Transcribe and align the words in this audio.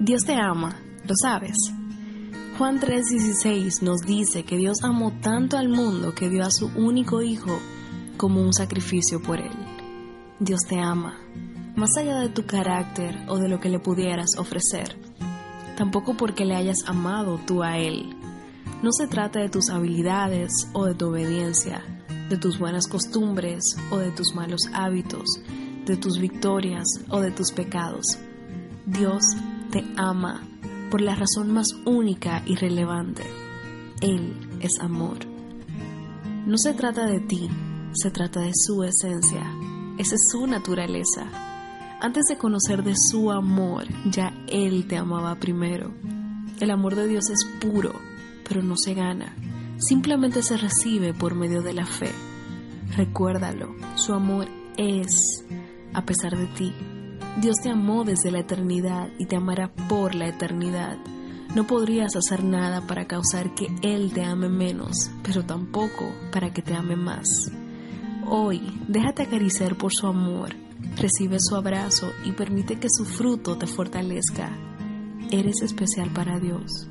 Dios 0.00 0.22
te 0.24 0.34
ama, 0.34 0.76
lo 1.04 1.14
sabes. 1.20 1.56
Juan 2.56 2.80
3:16 2.80 3.82
nos 3.82 4.00
dice 4.02 4.44
que 4.44 4.56
Dios 4.56 4.84
amó 4.84 5.12
tanto 5.20 5.58
al 5.58 5.68
mundo 5.68 6.14
que 6.14 6.28
dio 6.28 6.44
a 6.44 6.50
su 6.50 6.66
único 6.76 7.20
Hijo 7.22 7.58
como 8.16 8.40
un 8.40 8.52
sacrificio 8.52 9.20
por 9.20 9.40
él. 9.40 9.52
Dios 10.40 10.60
te 10.68 10.78
ama, 10.78 11.18
más 11.74 11.90
allá 11.96 12.20
de 12.20 12.28
tu 12.28 12.46
carácter 12.46 13.24
o 13.28 13.38
de 13.38 13.48
lo 13.48 13.58
que 13.58 13.68
le 13.68 13.80
pudieras 13.80 14.36
ofrecer, 14.38 14.96
tampoco 15.76 16.16
porque 16.16 16.44
le 16.44 16.54
hayas 16.54 16.78
amado 16.86 17.40
tú 17.44 17.64
a 17.64 17.78
Él. 17.78 18.16
No 18.82 18.92
se 18.92 19.08
trata 19.08 19.40
de 19.40 19.48
tus 19.48 19.68
habilidades 19.68 20.52
o 20.74 20.84
de 20.84 20.94
tu 20.94 21.08
obediencia, 21.08 21.82
de 22.28 22.36
tus 22.36 22.58
buenas 22.58 22.86
costumbres 22.86 23.76
o 23.90 23.98
de 23.98 24.12
tus 24.12 24.34
malos 24.34 24.60
hábitos, 24.72 25.24
de 25.86 25.96
tus 25.96 26.18
victorias 26.20 26.86
o 27.08 27.20
de 27.20 27.32
tus 27.32 27.50
pecados. 27.50 28.06
Dios 28.86 29.22
te 29.70 29.84
ama 29.96 30.42
por 30.90 31.00
la 31.00 31.14
razón 31.14 31.52
más 31.52 31.68
única 31.84 32.42
y 32.46 32.56
relevante. 32.56 33.24
Él 34.00 34.34
es 34.60 34.78
amor. 34.80 35.18
No 36.46 36.56
se 36.56 36.72
trata 36.72 37.06
de 37.06 37.20
ti, 37.20 37.48
se 37.92 38.10
trata 38.10 38.40
de 38.40 38.52
su 38.54 38.82
esencia. 38.84 39.52
Esa 39.98 40.14
es 40.14 40.28
su 40.30 40.46
naturaleza. 40.46 41.26
Antes 42.00 42.24
de 42.28 42.38
conocer 42.38 42.84
de 42.84 42.94
su 42.96 43.30
amor, 43.30 43.84
ya 44.10 44.32
Él 44.46 44.86
te 44.86 44.96
amaba 44.96 45.34
primero. 45.34 45.92
El 46.60 46.70
amor 46.70 46.94
de 46.94 47.08
Dios 47.08 47.28
es 47.30 47.44
puro, 47.60 47.92
pero 48.48 48.62
no 48.62 48.76
se 48.76 48.94
gana. 48.94 49.34
Simplemente 49.78 50.42
se 50.42 50.56
recibe 50.56 51.12
por 51.12 51.34
medio 51.34 51.62
de 51.62 51.74
la 51.74 51.86
fe. 51.86 52.10
Recuérdalo, 52.96 53.74
su 53.96 54.12
amor 54.14 54.48
es 54.76 55.44
a 55.92 56.04
pesar 56.04 56.36
de 56.36 56.46
ti. 56.46 56.72
Dios 57.40 57.58
te 57.62 57.70
amó 57.70 58.02
desde 58.02 58.32
la 58.32 58.40
eternidad 58.40 59.10
y 59.16 59.26
te 59.26 59.36
amará 59.36 59.70
por 59.88 60.16
la 60.16 60.26
eternidad. 60.26 60.98
No 61.54 61.68
podrías 61.68 62.16
hacer 62.16 62.42
nada 62.42 62.84
para 62.84 63.06
causar 63.06 63.54
que 63.54 63.68
Él 63.80 64.12
te 64.12 64.24
ame 64.24 64.48
menos, 64.48 65.12
pero 65.22 65.44
tampoco 65.44 66.12
para 66.32 66.52
que 66.52 66.62
te 66.62 66.74
ame 66.74 66.96
más. 66.96 67.28
Hoy, 68.26 68.60
déjate 68.88 69.22
acariciar 69.22 69.76
por 69.76 69.92
su 69.92 70.08
amor, 70.08 70.56
recibe 70.96 71.36
su 71.38 71.54
abrazo 71.54 72.10
y 72.24 72.32
permite 72.32 72.80
que 72.80 72.88
su 72.90 73.04
fruto 73.04 73.56
te 73.56 73.68
fortalezca. 73.68 74.50
Eres 75.30 75.62
especial 75.62 76.10
para 76.12 76.40
Dios. 76.40 76.88